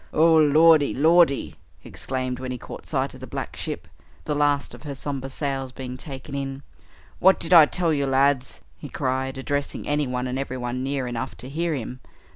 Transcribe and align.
"Oh, 0.13 0.35
Lordy, 0.35 0.95
Lordy!" 0.95 1.53
he 1.79 1.87
exclaimed 1.87 2.39
when 2.39 2.49
he 2.49 2.57
caught 2.57 2.87
sight 2.87 3.13
of 3.13 3.19
the 3.19 3.27
black 3.27 3.55
ship, 3.55 3.87
the 4.25 4.33
last 4.33 4.73
of 4.73 4.81
her 4.81 4.95
somber 4.95 5.29
sails 5.29 5.71
being 5.71 5.95
taken 5.95 6.33
in, 6.33 6.63
"what 7.19 7.39
did 7.39 7.53
I 7.53 7.67
tell 7.67 7.93
you, 7.93 8.07
lads?" 8.07 8.61
he 8.79 8.89
cried, 8.89 9.37
addressing 9.37 9.87
anyone 9.87 10.25
and 10.25 10.39
everyone 10.39 10.81
near 10.81 11.05
enough 11.05 11.37
to 11.37 11.49
hear 11.49 11.75
him. 11.75 11.99